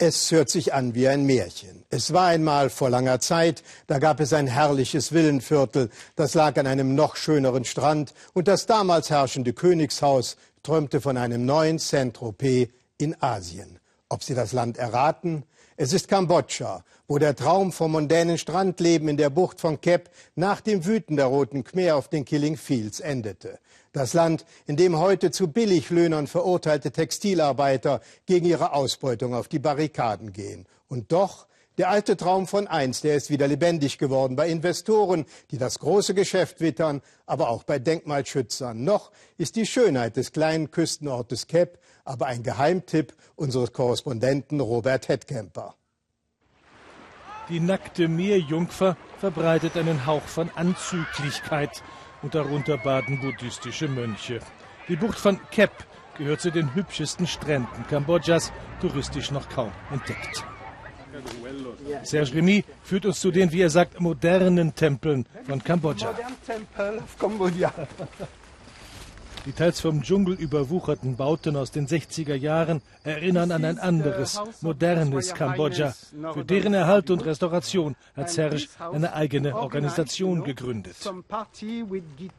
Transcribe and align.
Es 0.00 0.30
hört 0.30 0.48
sich 0.48 0.72
an 0.74 0.94
wie 0.94 1.08
ein 1.08 1.26
Märchen. 1.26 1.82
Es 1.90 2.12
war 2.12 2.28
einmal 2.28 2.70
vor 2.70 2.88
langer 2.88 3.18
Zeit, 3.18 3.64
da 3.88 3.98
gab 3.98 4.20
es 4.20 4.32
ein 4.32 4.46
herrliches 4.46 5.10
Villenviertel, 5.10 5.90
das 6.14 6.34
lag 6.34 6.56
an 6.56 6.68
einem 6.68 6.94
noch 6.94 7.16
schöneren 7.16 7.64
Strand, 7.64 8.14
und 8.32 8.46
das 8.46 8.66
damals 8.66 9.10
herrschende 9.10 9.52
Königshaus 9.52 10.36
träumte 10.62 11.00
von 11.00 11.16
einem 11.16 11.44
neuen 11.44 11.80
Saint-Tropez 11.80 12.68
in 12.98 13.20
Asien. 13.20 13.80
Ob 14.10 14.22
Sie 14.22 14.34
das 14.34 14.52
Land 14.52 14.78
erraten? 14.78 15.44
Es 15.76 15.92
ist 15.92 16.08
Kambodscha, 16.08 16.82
wo 17.06 17.18
der 17.18 17.36
Traum 17.36 17.72
vom 17.72 17.92
mondänen 17.92 18.38
Strandleben 18.38 19.08
in 19.08 19.18
der 19.18 19.28
Bucht 19.28 19.60
von 19.60 19.80
Kep 19.80 20.10
nach 20.34 20.62
dem 20.62 20.86
Wüten 20.86 21.16
der 21.16 21.26
Roten 21.26 21.62
Khmer 21.62 21.94
auf 21.94 22.08
den 22.08 22.24
Killing 22.24 22.56
Fields 22.56 23.00
endete. 23.00 23.58
Das 23.92 24.14
Land, 24.14 24.46
in 24.66 24.76
dem 24.76 24.98
heute 24.98 25.30
zu 25.30 25.48
Billiglöhnern 25.48 26.26
verurteilte 26.26 26.90
Textilarbeiter 26.90 28.00
gegen 28.24 28.46
ihre 28.46 28.72
Ausbeutung 28.72 29.34
auf 29.34 29.46
die 29.46 29.58
Barrikaden 29.58 30.32
gehen. 30.32 30.66
Und 30.88 31.12
doch, 31.12 31.46
der 31.78 31.88
alte 31.88 32.16
Traum 32.16 32.46
von 32.46 32.66
einst, 32.66 33.04
der 33.04 33.14
ist 33.14 33.30
wieder 33.30 33.48
lebendig 33.48 33.98
geworden 33.98 34.36
bei 34.36 34.48
Investoren, 34.48 35.24
die 35.50 35.58
das 35.58 35.78
große 35.78 36.12
Geschäft 36.12 36.60
wittern, 36.60 37.00
aber 37.24 37.48
auch 37.48 37.62
bei 37.62 37.78
Denkmalschützern. 37.78 38.82
Noch 38.82 39.12
ist 39.38 39.56
die 39.56 39.66
Schönheit 39.66 40.16
des 40.16 40.32
kleinen 40.32 40.70
Küstenortes 40.70 41.46
Kep 41.46 41.78
aber 42.04 42.26
ein 42.26 42.42
Geheimtipp 42.42 43.12
unseres 43.36 43.72
Korrespondenten 43.72 44.60
Robert 44.60 45.08
Hettkemper. 45.08 45.74
Die 47.50 47.60
nackte 47.60 48.08
Meerjungfer 48.08 48.96
verbreitet 49.18 49.76
einen 49.76 50.06
Hauch 50.06 50.22
von 50.22 50.50
Anzüglichkeit 50.54 51.82
und 52.22 52.34
darunter 52.34 52.78
baden 52.78 53.20
buddhistische 53.20 53.88
Mönche. 53.88 54.40
Die 54.88 54.96
Bucht 54.96 55.18
von 55.18 55.38
Kep 55.50 55.70
gehört 56.16 56.40
zu 56.40 56.50
den 56.50 56.74
hübschesten 56.74 57.26
Stränden 57.26 57.86
Kambodschas, 57.88 58.52
touristisch 58.80 59.30
noch 59.30 59.48
kaum 59.48 59.70
entdeckt. 59.90 60.44
Serge 62.02 62.34
Remy 62.34 62.64
führt 62.82 63.06
uns 63.06 63.20
zu 63.20 63.30
den, 63.30 63.50
wie 63.52 63.60
er 63.60 63.70
sagt, 63.70 64.00
modernen 64.00 64.74
Tempeln 64.74 65.26
von 65.46 65.62
Kambodscha. 65.62 66.14
Die 69.48 69.54
teils 69.54 69.80
vom 69.80 70.02
Dschungel 70.02 70.34
überwucherten 70.34 71.16
Bauten 71.16 71.56
aus 71.56 71.70
den 71.70 71.86
60er 71.88 72.34
Jahren 72.34 72.82
erinnern 73.02 73.50
an 73.50 73.64
ein 73.64 73.78
anderes, 73.78 74.38
modernes 74.60 75.32
Kambodscha. 75.32 75.94
Für 76.34 76.44
deren 76.44 76.74
Erhalt 76.74 77.10
und 77.10 77.24
Restauration 77.24 77.96
hat 78.14 78.28
Serge 78.28 78.66
eine 78.92 79.14
eigene 79.14 79.56
Organisation 79.56 80.44
gegründet. 80.44 80.96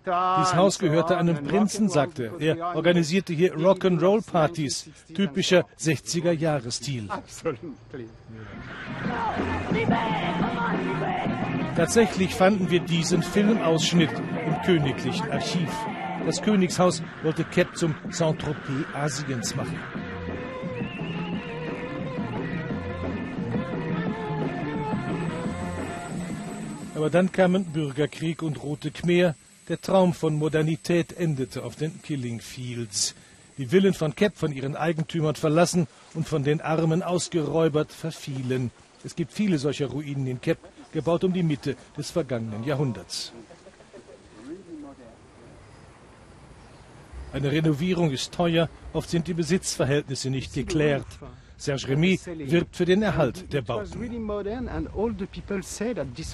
Dieses 0.03 0.55
Haus 0.55 0.77
gehörte 0.77 1.17
einem 1.17 1.43
Prinzen, 1.43 1.89
sagte 1.89 2.31
er. 2.37 2.57
Er 2.57 2.75
organisierte 2.75 3.33
hier 3.33 3.55
Rock'n'Roll-Partys, 3.55 4.91
typischer 5.15 5.65
60er-Jahres-Stil. 5.80 7.09
Tatsächlich 11.75 12.35
fanden 12.35 12.69
wir 12.69 12.81
diesen 12.81 13.23
Filmausschnitt 13.23 14.11
im 14.45 14.61
königlichen 14.63 15.31
Archiv. 15.31 15.71
Das 16.30 16.44
Königshaus 16.44 17.02
wollte 17.23 17.44
Kep 17.44 17.75
zum 17.75 17.95
Saint-Tropez 18.11 18.85
Asiens 18.94 19.55
machen. 19.55 19.80
Aber 26.94 27.09
dann 27.09 27.31
kamen 27.31 27.66
Bürgerkrieg 27.66 28.44
und 28.44 28.61
Rote 28.61 28.91
Khmer. 28.91 29.33
Der 29.69 29.81
Traum 29.81 30.13
von 30.13 30.36
Modernität 30.36 31.17
endete 31.17 31.63
auf 31.63 31.75
den 31.75 31.99
Killing 32.03 32.41
Fields. 32.41 33.16
Die 33.58 33.66
Villen 33.66 33.95
von 33.95 34.14
Kep 34.14 34.38
von 34.38 34.52
ihren 34.52 34.75
Eigentümern 34.75 35.33
verlassen 35.33 35.88
und 36.14 36.27
von 36.27 36.43
den 36.43 36.61
Armen 36.61 37.02
ausgeräubert 37.02 37.91
verfielen. 37.91 38.69
Es 39.03 39.16
gibt 39.16 39.31
viele 39.31 39.58
solcher 39.58 39.88
Ruinen 39.88 40.27
in 40.27 40.39
Kep, 40.39 40.59
gebaut 40.93 41.23
um 41.23 41.33
die 41.33 41.41
Mitte 41.41 41.75
des 41.97 42.11
vergangenen 42.11 42.66
Jahrhunderts. 42.66 43.33
Eine 47.31 47.51
Renovierung 47.51 48.11
ist 48.11 48.33
teuer, 48.33 48.69
oft 48.93 49.09
sind 49.09 49.27
die 49.27 49.33
Besitzverhältnisse 49.33 50.29
nicht 50.29 50.53
geklärt. 50.53 51.05
Serge 51.57 51.89
Remy 51.89 52.19
wirbt 52.25 52.75
für 52.75 52.85
den 52.85 53.01
Erhalt 53.03 53.51
der 53.51 53.61
Bauten. 53.61 53.99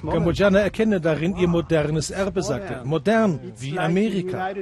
Kambodschaner 0.08 0.60
erkennen 0.60 1.02
darin 1.02 1.36
ihr 1.36 1.48
modernes 1.48 2.12
Erbe, 2.12 2.44
sagt 2.44 2.70
er. 2.70 2.86
Modern 2.86 3.40
wie 3.58 3.80
Amerika. 3.80 4.54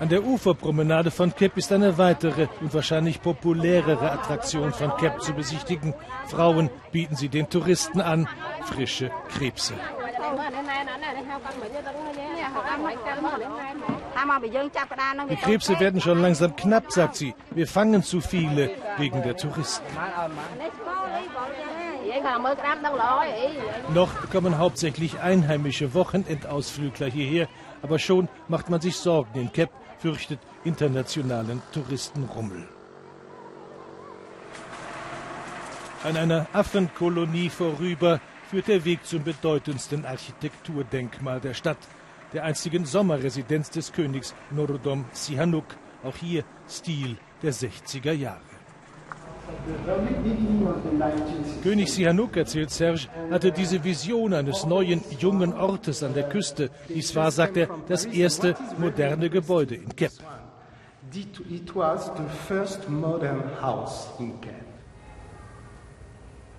An 0.00 0.08
der 0.08 0.24
Uferpromenade 0.24 1.12
von 1.12 1.32
Kep 1.32 1.56
ist 1.56 1.70
eine 1.70 1.96
weitere 1.96 2.48
und 2.60 2.74
wahrscheinlich 2.74 3.22
populärere 3.22 4.10
Attraktion 4.10 4.72
von 4.72 4.96
Kep 4.96 5.22
zu 5.22 5.32
besichtigen. 5.32 5.94
Frauen 6.26 6.68
bieten 6.90 7.14
sie 7.14 7.28
den 7.28 7.48
Touristen 7.48 8.00
an, 8.00 8.26
frische 8.64 9.12
Krebse. 9.28 9.74
Die 15.28 15.36
Krebse 15.36 15.78
werden 15.78 16.00
schon 16.00 16.20
langsam 16.20 16.56
knapp, 16.56 16.90
sagt 16.90 17.16
sie. 17.16 17.34
Wir 17.50 17.66
fangen 17.66 18.02
zu 18.02 18.20
viele 18.20 18.70
wegen 18.96 19.22
der 19.22 19.36
Touristen. 19.36 19.86
Noch 23.94 24.30
kommen 24.30 24.58
hauptsächlich 24.58 25.20
einheimische 25.20 25.94
Wochenendausflügler 25.94 27.08
hierher, 27.08 27.48
aber 27.82 27.98
schon 27.98 28.28
macht 28.48 28.70
man 28.70 28.80
sich 28.80 28.96
Sorgen. 28.96 29.40
In 29.40 29.52
Kep 29.52 29.70
fürchtet 29.98 30.40
internationalen 30.64 31.62
Touristenrummel. 31.72 32.68
An 36.04 36.16
einer 36.16 36.46
Affenkolonie 36.52 37.48
vorüber 37.48 38.20
führt 38.52 38.68
der 38.68 38.84
Weg 38.84 39.06
zum 39.06 39.24
bedeutendsten 39.24 40.04
Architekturdenkmal 40.04 41.40
der 41.40 41.54
Stadt, 41.54 41.78
der 42.34 42.44
einstigen 42.44 42.84
Sommerresidenz 42.84 43.70
des 43.70 43.90
Königs 43.90 44.34
Norodom 44.50 45.06
Sihanouk, 45.12 45.64
auch 46.04 46.16
hier 46.16 46.44
Stil 46.68 47.16
der 47.42 47.54
60er 47.54 48.12
Jahre. 48.12 48.40
König 51.62 51.90
Sihanouk, 51.94 52.36
erzählt 52.36 52.70
Serge, 52.70 53.08
hatte 53.30 53.52
diese 53.52 53.82
Vision 53.82 54.34
eines 54.34 54.66
neuen, 54.66 55.00
jungen 55.18 55.54
Ortes 55.54 56.02
an 56.02 56.12
der 56.12 56.28
Küste. 56.28 56.68
Dies 56.90 57.16
war, 57.16 57.30
sagt 57.30 57.56
er, 57.56 57.70
das 57.88 58.04
erste 58.04 58.54
moderne 58.76 59.30
Gebäude 59.30 59.76
in 59.76 59.96
Kep. 59.96 60.12
It 61.14 61.74
was 61.74 62.10
the 62.18 62.28
first 62.46 62.86
modern 62.90 63.42
house 63.62 64.10
in 64.18 64.38
Kep. 64.42 64.71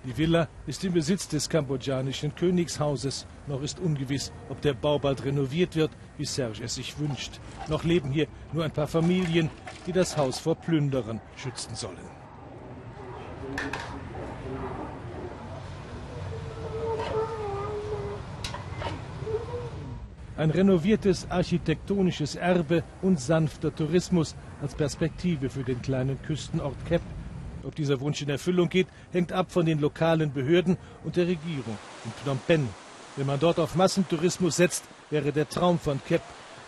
Die 0.06 0.18
Villa 0.18 0.48
ist 0.66 0.84
im 0.84 0.92
Besitz 0.92 1.28
des 1.28 1.48
kambodschanischen 1.48 2.34
Königshauses. 2.34 3.26
Noch 3.46 3.62
ist 3.62 3.80
ungewiss, 3.80 4.32
ob 4.50 4.60
der 4.60 4.74
Bau 4.74 4.98
bald 4.98 5.24
renoviert 5.24 5.76
wird, 5.76 5.90
wie 6.18 6.26
Serge 6.26 6.62
es 6.62 6.74
sich 6.74 6.98
wünscht. 6.98 7.40
Noch 7.68 7.84
leben 7.84 8.10
hier 8.10 8.26
nur 8.52 8.64
ein 8.64 8.70
paar 8.70 8.86
Familien, 8.86 9.48
die 9.86 9.92
das 9.92 10.18
Haus 10.18 10.38
vor 10.38 10.56
Plünderern 10.56 11.22
schützen 11.36 11.74
sollen. 11.74 11.96
Ein 20.36 20.50
renoviertes 20.50 21.30
architektonisches 21.30 22.34
Erbe 22.34 22.82
und 23.00 23.18
sanfter 23.18 23.74
Tourismus 23.74 24.34
als 24.60 24.74
Perspektive 24.74 25.48
für 25.48 25.62
den 25.62 25.80
kleinen 25.80 26.20
Küstenort 26.20 26.76
Kep 26.86 27.00
ob 27.64 27.74
dieser 27.74 28.00
Wunsch 28.00 28.22
in 28.22 28.28
Erfüllung 28.28 28.68
geht, 28.68 28.88
hängt 29.12 29.32
ab 29.32 29.50
von 29.50 29.66
den 29.66 29.78
lokalen 29.78 30.32
Behörden 30.32 30.76
und 31.04 31.16
der 31.16 31.26
Regierung 31.26 31.78
in 32.04 32.12
Phnom 32.22 32.38
Penh. 32.46 32.68
Wenn 33.16 33.26
man 33.26 33.38
dort 33.38 33.58
auf 33.58 33.74
Massentourismus 33.76 34.56
setzt, 34.56 34.84
wäre 35.10 35.32
der 35.32 35.48
Traum 35.48 35.78
von 35.78 36.00
Kep 36.04 36.22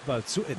bald 0.07 0.29
zu 0.29 0.43
Ende. 0.43 0.57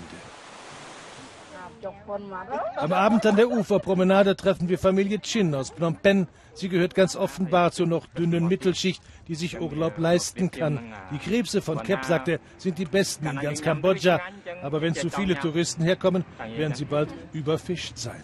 Am 2.76 2.92
Abend 2.92 3.26
an 3.26 3.36
der 3.36 3.50
Uferpromenade 3.50 4.36
treffen 4.36 4.68
wir 4.68 4.80
Familie 4.80 5.20
Chin 5.20 5.54
aus 5.54 5.70
Phnom 5.70 5.96
Penh. 5.96 6.28
Sie 6.54 6.70
gehört 6.70 6.96
ganz 6.96 7.16
offenbar 7.16 7.72
zur 7.72 7.86
noch 7.86 8.08
dünnen 8.08 8.48
Mittelschicht, 8.48 9.02
die 9.28 9.36
sich 9.36 9.62
Urlaub 9.62 9.98
leisten 10.00 10.50
kann. 10.50 10.80
Die 11.12 11.20
Krebse 11.20 11.62
von 11.62 11.84
Kep, 11.84 12.04
sagt 12.04 12.30
er, 12.30 12.40
sind 12.58 12.80
die 12.80 12.86
besten 12.86 13.28
in 13.28 13.40
ganz 13.40 13.62
Kambodscha. 13.62 14.20
Aber 14.64 14.82
wenn 14.82 14.96
zu 14.96 15.10
viele 15.10 15.38
Touristen 15.40 15.84
herkommen, 15.84 16.26
werden 16.56 16.74
sie 16.74 16.86
bald 16.86 17.10
überfischt 17.34 17.98
sein. 17.98 18.24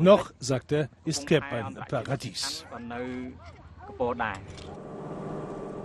Noch, 0.00 0.32
sagt 0.38 0.72
er, 0.72 0.88
ist 1.04 1.26
Kep 1.26 1.42
ein 1.50 1.74
Paradies. 1.88 2.66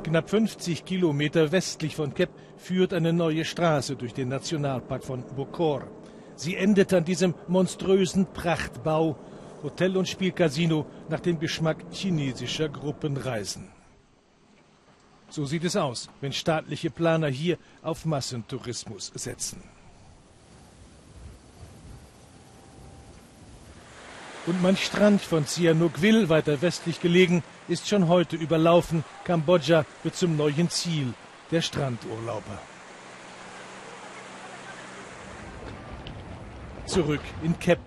Knapp 0.03 0.29
50 0.29 0.85
Kilometer 0.85 1.51
westlich 1.51 1.95
von 1.95 2.13
Kep 2.13 2.29
führt 2.57 2.93
eine 2.93 3.13
neue 3.13 3.45
Straße 3.45 3.95
durch 3.95 4.13
den 4.13 4.29
Nationalpark 4.29 5.03
von 5.03 5.23
Bokor. 5.35 5.87
Sie 6.35 6.55
endet 6.55 6.93
an 6.93 7.03
diesem 7.03 7.33
monströsen 7.47 8.25
Prachtbau, 8.31 9.17
Hotel 9.63 9.97
und 9.97 10.07
Spielcasino 10.07 10.85
nach 11.09 11.19
dem 11.19 11.39
Geschmack 11.39 11.83
chinesischer 11.91 12.69
Gruppenreisen. 12.69 13.69
So 15.29 15.45
sieht 15.45 15.65
es 15.65 15.75
aus, 15.75 16.09
wenn 16.21 16.31
staatliche 16.31 16.89
Planer 16.89 17.27
hier 17.27 17.57
auf 17.81 18.05
Massentourismus 18.05 19.11
setzen. 19.15 19.76
Und 24.47 24.61
mein 24.61 24.77
Strand 24.77 25.21
von 25.21 25.43
Sihanoukville, 25.43 26.29
weiter 26.29 26.61
westlich 26.61 27.01
gelegen, 27.01 27.43
ist 27.67 27.89
schon 27.89 28.07
heute 28.07 28.37
überlaufen. 28.37 29.03
Kambodscha 29.25 29.85
wird 30.03 30.15
zum 30.15 30.37
neuen 30.37 30.69
Ziel 30.69 31.13
der 31.51 31.61
Strandurlauber. 31.61 32.57
Zurück 36.85 37.19
in 37.43 37.59
Kep. 37.59 37.79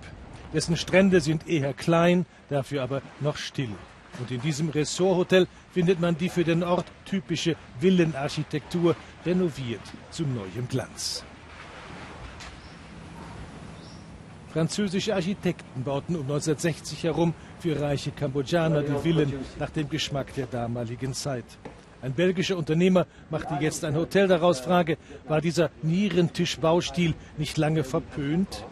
Dessen 0.52 0.76
Strände 0.76 1.22
sind 1.22 1.48
eher 1.48 1.72
klein, 1.72 2.26
dafür 2.50 2.82
aber 2.82 3.00
noch 3.20 3.38
still. 3.38 3.74
Und 4.18 4.30
in 4.30 4.42
diesem 4.42 4.68
Ressorthotel 4.68 5.46
findet 5.72 5.98
man 5.98 6.18
die 6.18 6.28
für 6.28 6.44
den 6.44 6.62
Ort 6.62 6.86
typische 7.06 7.56
Villenarchitektur 7.80 8.96
renoviert 9.24 9.80
zu 10.10 10.24
neuem 10.24 10.68
Glanz. 10.68 11.24
Französische 14.52 15.14
Architekten 15.14 15.84
bauten 15.84 16.16
um 16.16 16.22
1960 16.22 17.04
herum 17.04 17.34
für 17.60 17.80
reiche 17.80 18.10
Kambodschaner 18.10 18.82
die 18.82 18.98
Villen 18.98 19.32
nach 19.60 19.70
dem 19.70 19.88
Geschmack 19.88 20.34
der 20.34 20.46
damaligen 20.46 21.14
Zeit. 21.14 21.44
Ein 22.02 22.14
belgischer 22.14 22.56
Unternehmer 22.56 23.06
machte 23.30 23.58
jetzt 23.60 23.84
ein 23.84 23.94
Hotel 23.94 24.26
daraus. 24.26 24.58
Frage, 24.58 24.96
war 25.28 25.40
dieser 25.40 25.70
Nierentischbaustil 25.82 27.14
nicht 27.36 27.58
lange 27.58 27.84
verpönt? 27.84 28.64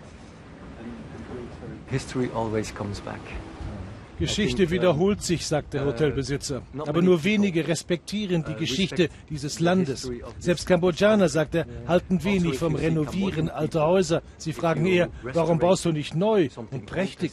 History 1.90 2.28
always 2.34 2.74
comes 2.74 3.00
back. 3.00 3.20
Geschichte 4.18 4.70
wiederholt 4.70 5.22
sich, 5.22 5.46
sagt 5.46 5.74
der 5.74 5.84
Hotelbesitzer. 5.84 6.62
Aber 6.78 7.02
nur 7.02 7.24
wenige 7.24 7.66
respektieren 7.66 8.44
die 8.46 8.54
Geschichte 8.54 9.08
dieses 9.30 9.60
Landes. 9.60 10.10
Selbst 10.38 10.66
Kambodschaner, 10.66 11.28
sagt 11.28 11.54
er, 11.54 11.66
halten 11.86 12.24
wenig 12.24 12.58
vom 12.58 12.74
Renovieren 12.74 13.48
alter 13.48 13.86
Häuser. 13.86 14.22
Sie 14.36 14.52
fragen 14.52 14.86
eher, 14.86 15.08
warum 15.22 15.58
baust 15.58 15.84
du 15.84 15.92
nicht 15.92 16.14
neu 16.14 16.48
und 16.56 16.86
prächtig? 16.86 17.32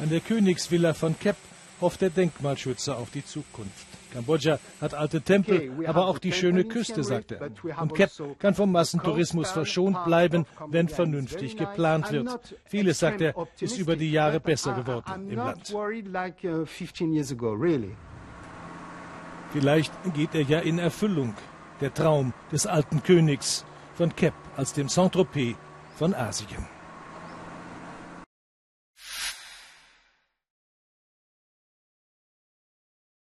An 0.00 0.10
der 0.10 0.20
Königsvilla 0.20 0.94
von 0.94 1.18
Kep 1.18 1.36
hofft 1.80 2.00
der 2.02 2.10
Denkmalschützer 2.10 2.98
auf 2.98 3.10
die 3.10 3.24
Zukunft. 3.24 3.97
Kambodscha 4.12 4.58
hat 4.80 4.94
alte 4.94 5.20
Tempel, 5.20 5.70
aber 5.86 6.06
auch 6.06 6.18
die 6.18 6.32
schöne 6.32 6.64
Küste, 6.64 7.04
sagt 7.04 7.32
er. 7.32 7.50
Und 7.80 7.94
Kep 7.94 8.10
also 8.10 8.36
kann 8.38 8.54
vom 8.54 8.72
Massentourismus 8.72 9.50
verschont 9.50 10.04
bleiben, 10.04 10.46
wenn 10.68 10.88
vernünftig 10.88 11.56
geplant 11.56 12.10
wird. 12.12 12.56
Vieles, 12.64 12.98
sagt 12.98 13.20
er, 13.20 13.34
ist 13.60 13.78
über 13.78 13.96
die 13.96 14.10
Jahre 14.10 14.40
besser 14.40 14.74
geworden 14.74 15.30
im 15.30 15.36
Land. 15.36 15.72
Uh, 15.72 16.64
Vielleicht 19.52 19.92
geht 20.14 20.34
er 20.34 20.42
ja 20.42 20.58
in 20.58 20.78
Erfüllung, 20.78 21.34
der 21.80 21.94
Traum 21.94 22.34
des 22.52 22.66
alten 22.66 23.02
Königs 23.02 23.64
von 23.94 24.14
Kep 24.14 24.34
als 24.56 24.72
dem 24.72 24.88
Saint-Tropez 24.88 25.56
von 25.96 26.14
Asien. 26.14 26.77